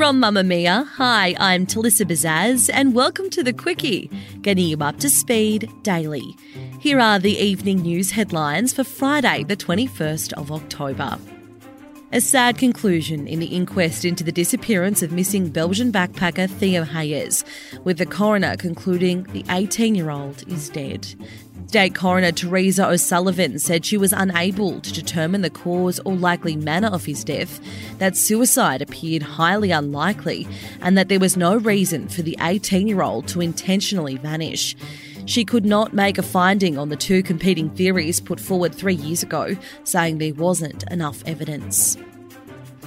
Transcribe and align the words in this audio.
From 0.00 0.22
Mamamia, 0.22 0.86
hi, 0.86 1.36
I'm 1.38 1.66
Talissa 1.66 2.06
Bazaz, 2.06 2.70
and 2.72 2.94
welcome 2.94 3.28
to 3.28 3.42
the 3.42 3.52
Quicky, 3.52 4.10
getting 4.40 4.64
you 4.64 4.78
up 4.78 4.98
to 5.00 5.10
speed 5.10 5.70
daily. 5.82 6.38
Here 6.78 6.98
are 6.98 7.18
the 7.18 7.36
evening 7.36 7.82
news 7.82 8.10
headlines 8.10 8.72
for 8.72 8.82
Friday, 8.82 9.44
the 9.44 9.58
21st 9.58 10.32
of 10.32 10.50
October. 10.50 11.18
A 12.14 12.20
sad 12.22 12.56
conclusion 12.56 13.28
in 13.28 13.40
the 13.40 13.54
inquest 13.54 14.06
into 14.06 14.24
the 14.24 14.32
disappearance 14.32 15.02
of 15.02 15.12
missing 15.12 15.50
Belgian 15.50 15.92
backpacker 15.92 16.48
Theo 16.48 16.82
Hayez, 16.82 17.44
with 17.84 17.98
the 17.98 18.06
coroner 18.06 18.56
concluding 18.56 19.24
the 19.24 19.44
18 19.50 19.94
year 19.94 20.08
old 20.08 20.50
is 20.50 20.70
dead. 20.70 21.14
State 21.70 21.94
Coroner 21.94 22.32
Teresa 22.32 22.88
O'Sullivan 22.88 23.56
said 23.60 23.84
she 23.84 23.96
was 23.96 24.12
unable 24.12 24.80
to 24.80 24.92
determine 24.92 25.42
the 25.42 25.50
cause 25.50 26.00
or 26.00 26.16
likely 26.16 26.56
manner 26.56 26.88
of 26.88 27.04
his 27.04 27.22
death, 27.22 27.60
that 27.98 28.16
suicide 28.16 28.82
appeared 28.82 29.22
highly 29.22 29.70
unlikely, 29.70 30.48
and 30.80 30.98
that 30.98 31.08
there 31.08 31.20
was 31.20 31.36
no 31.36 31.54
reason 31.54 32.08
for 32.08 32.22
the 32.22 32.36
18 32.40 32.88
year 32.88 33.02
old 33.02 33.28
to 33.28 33.40
intentionally 33.40 34.16
vanish. 34.16 34.74
She 35.26 35.44
could 35.44 35.64
not 35.64 35.94
make 35.94 36.18
a 36.18 36.24
finding 36.24 36.76
on 36.76 36.88
the 36.88 36.96
two 36.96 37.22
competing 37.22 37.70
theories 37.70 38.18
put 38.18 38.40
forward 38.40 38.74
three 38.74 38.96
years 38.96 39.22
ago, 39.22 39.56
saying 39.84 40.18
there 40.18 40.34
wasn't 40.34 40.82
enough 40.90 41.22
evidence. 41.24 41.96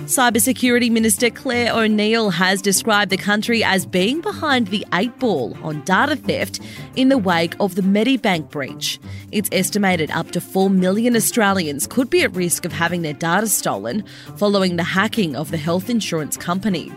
Cybersecurity 0.02 0.91
Minister 0.91 1.30
Clare 1.30 1.72
O'Neil 1.73 2.31
has 2.31 2.61
described 2.61 3.11
the 3.11 3.17
country 3.17 3.63
as 3.63 3.86
being 3.86 4.22
behind 4.22 4.67
the 4.67 4.86
eight 4.94 5.17
ball 5.19 5.55
on 5.63 5.81
data 5.83 6.16
theft 6.16 6.59
in 6.95 7.09
the 7.09 7.17
wake 7.17 7.55
of 7.59 7.75
the 7.75 7.81
Medibank 7.81 8.49
breach. 8.49 8.99
It's 9.34 9.50
estimated 9.52 10.12
up 10.12 10.30
to 10.31 10.39
4 10.39 10.70
million 10.70 11.16
Australians 11.16 11.88
could 11.88 12.08
be 12.08 12.22
at 12.22 12.36
risk 12.36 12.66
of 12.66 12.72
having 12.72 13.02
their 13.02 13.14
data 13.14 13.48
stolen 13.48 14.03
following 14.38 14.76
the 14.76 14.84
hacking 14.84 15.36
of 15.36 15.50
the 15.50 15.58
health 15.58 15.89
insurance 15.89 16.38
company. 16.38 16.92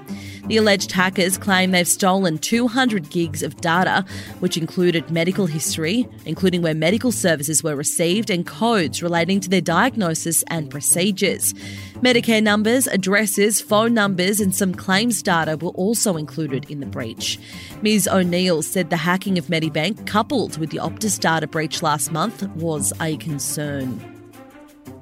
The 0.48 0.58
alleged 0.58 0.92
hackers 0.92 1.38
claim 1.38 1.72
they've 1.72 1.88
stolen 1.88 2.38
200 2.38 3.10
gigs 3.10 3.42
of 3.42 3.56
data, 3.60 4.04
which 4.38 4.56
included 4.56 5.10
medical 5.10 5.46
history, 5.46 6.06
including 6.24 6.62
where 6.62 6.74
medical 6.74 7.10
services 7.10 7.64
were 7.64 7.74
received, 7.74 8.30
and 8.30 8.46
codes 8.46 9.02
relating 9.02 9.40
to 9.40 9.48
their 9.48 9.60
diagnosis 9.60 10.44
and 10.46 10.70
procedures. 10.70 11.52
Medicare 12.00 12.42
numbers, 12.42 12.86
addresses, 12.86 13.60
phone 13.60 13.92
numbers, 13.94 14.40
and 14.40 14.54
some 14.54 14.72
claims 14.72 15.20
data 15.20 15.56
were 15.56 15.70
also 15.70 16.16
included 16.16 16.70
in 16.70 16.78
the 16.78 16.86
breach. 16.86 17.40
Ms. 17.82 18.06
O'Neil 18.06 18.62
said 18.62 18.90
the 18.90 18.98
hacking 18.98 19.38
of 19.38 19.46
Medibank, 19.46 20.06
coupled 20.06 20.58
with 20.58 20.70
the 20.70 20.78
Optus 20.78 21.18
data 21.18 21.48
breach 21.48 21.82
last 21.82 22.12
month, 22.12 22.25
was 22.56 22.92
a 23.00 23.16
concern. 23.16 24.15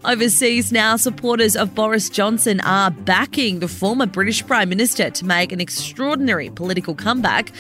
Overseas 0.05 0.71
now, 0.71 0.97
supporters 0.97 1.57
of 1.57 1.75
Boris 1.75 2.11
Johnson 2.11 2.61
are 2.61 2.91
backing 2.91 3.61
the 3.61 3.69
former 3.69 4.05
British 4.05 4.47
Prime 4.47 4.69
Minister 4.69 5.09
to 5.09 5.25
make 5.25 5.51
an 5.51 5.63
extraordinary 5.63 6.51
political 6.51 6.95
comeback 6.95 7.51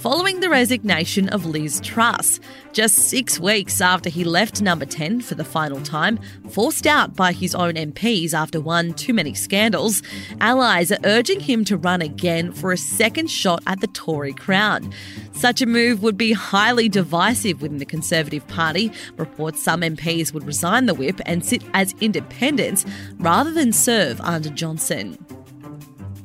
following 0.00 0.40
the 0.40 0.48
resignation 0.48 1.28
of 1.28 1.44
Liz 1.44 1.78
Truss, 1.80 2.40
just 2.72 2.94
six 3.10 3.38
weeks 3.38 3.82
after 3.82 4.08
he 4.08 4.24
left 4.24 4.62
number 4.62 4.86
10 4.86 5.20
for 5.20 5.34
the 5.34 5.44
final 5.44 5.78
time, 5.82 6.18
forced 6.48 6.86
out 6.86 7.14
by 7.14 7.32
his 7.32 7.54
own 7.54 7.74
MPs 7.74 8.32
after 8.32 8.62
one 8.62 8.94
too 8.94 9.12
many 9.12 9.34
scandals. 9.34 10.02
Allies 10.40 10.90
are 10.90 10.98
urging 11.04 11.40
him 11.40 11.66
to 11.66 11.76
run 11.76 12.00
again 12.00 12.50
for 12.50 12.72
a 12.72 12.78
second 12.78 13.30
shot 13.30 13.62
at 13.66 13.82
the 13.82 13.88
Tory 13.88 14.32
crown. 14.32 14.90
Such 15.32 15.60
a 15.60 15.66
move 15.66 16.02
would 16.02 16.16
be 16.16 16.32
highly 16.32 16.88
divisive 16.88 17.60
within 17.60 17.78
the 17.78 17.84
Conservative 17.84 18.46
Party. 18.48 18.90
Reports 19.18 19.62
some 19.62 19.82
MPs 19.82 20.32
would 20.32 20.46
resign 20.46 20.86
the 20.86 20.94
whip 20.94 21.20
and 21.26 21.44
sit 21.44 21.62
as 21.74 21.89
independents 22.00 22.84
rather 23.18 23.50
than 23.52 23.72
serve 23.72 24.20
under 24.20 24.50
Johnson. 24.50 25.18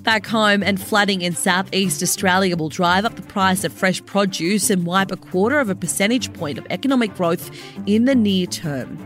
Back 0.04 0.28
home, 0.28 0.62
and 0.62 0.80
flooding 0.80 1.24
in 1.24 1.34
southeast 1.34 2.04
Australia 2.04 2.56
will 2.56 2.70
drive 2.70 3.06
up 3.06 3.16
the 3.16 3.24
price 3.24 3.64
of 3.64 3.74
fresh 3.74 4.06
produce 4.06 4.70
and 4.70 4.86
wipe 4.86 5.12
a 5.12 5.18
quarter 5.18 5.60
of 5.60 5.68
a 5.70 5.76
percentage 5.76 6.32
point 6.34 6.60
of 6.60 6.68
economic 6.70 7.16
growth 7.16 7.50
in 7.88 8.06
the 8.06 8.14
near 8.14 8.46
term. 8.46 9.04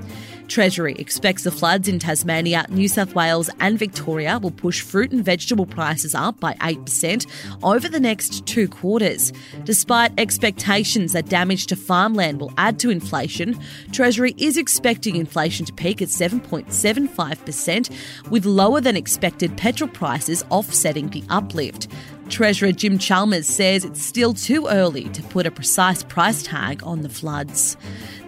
Treasury 0.49 0.95
expects 0.97 1.43
the 1.43 1.51
floods 1.51 1.87
in 1.87 1.99
Tasmania, 1.99 2.65
New 2.69 2.87
South 2.87 3.13
Wales, 3.13 3.49
and 3.59 3.77
Victoria 3.77 4.39
will 4.39 4.51
push 4.51 4.81
fruit 4.81 5.11
and 5.11 5.23
vegetable 5.23 5.67
prices 5.67 6.15
up 6.15 6.39
by 6.39 6.55
8% 6.55 7.27
over 7.63 7.87
the 7.87 7.99
next 7.99 8.45
two 8.47 8.67
quarters. 8.67 9.31
Despite 9.63 10.11
expectations 10.17 11.13
that 11.13 11.29
damage 11.29 11.67
to 11.67 11.75
farmland 11.75 12.41
will 12.41 12.51
add 12.57 12.79
to 12.79 12.89
inflation, 12.89 13.59
Treasury 13.91 14.33
is 14.37 14.57
expecting 14.57 15.15
inflation 15.15 15.67
to 15.67 15.73
peak 15.73 16.01
at 16.01 16.07
7.75%, 16.07 18.31
with 18.31 18.45
lower 18.45 18.81
than 18.81 18.97
expected 18.97 19.55
petrol 19.55 19.89
prices 19.89 20.43
offsetting 20.49 21.09
the 21.09 21.23
uplift. 21.29 21.87
Treasurer 22.29 22.71
Jim 22.71 22.99
Chalmers 22.99 23.47
says 23.47 23.83
it's 23.83 24.03
still 24.03 24.33
too 24.33 24.67
early 24.67 25.09
to 25.09 25.23
put 25.23 25.47
a 25.47 25.51
precise 25.51 26.03
price 26.03 26.43
tag 26.43 26.81
on 26.83 27.01
the 27.01 27.09
floods. 27.09 27.75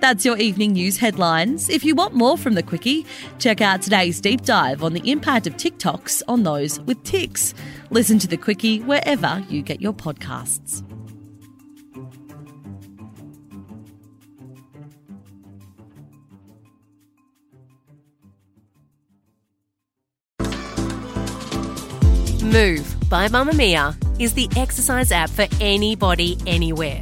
That's 0.02 0.26
your 0.26 0.38
evening 0.38 0.74
news 0.74 0.98
headlines. 0.98 1.70
If 1.70 1.86
you 1.86 1.94
want 1.94 2.16
more 2.16 2.36
from 2.36 2.56
the 2.56 2.64
Quicky, 2.64 3.06
check 3.38 3.62
out 3.62 3.84
today's 3.84 4.20
deep 4.20 4.42
dive 4.42 4.84
on 4.84 4.94
the 4.94 5.12
impact 5.12 5.46
of 5.46 5.54
TikToks 5.58 6.24
on 6.28 6.42
those 6.42 6.80
with 6.82 7.04
tics. 7.04 7.54
Listen 7.92 8.18
to 8.18 8.28
the 8.28 8.36
Quicky 8.36 8.84
wherever 8.84 9.46
you 9.48 9.62
get 9.62 9.80
your 9.80 9.94
podcasts. 9.94 10.82
Move 22.42 22.96
by 23.08 23.28
Mamamia 23.28 23.96
is 24.20 24.34
the 24.34 24.50
exercise 24.58 25.12
app 25.12 25.30
for 25.30 25.46
anybody, 25.62 26.40
anywhere. 26.48 27.02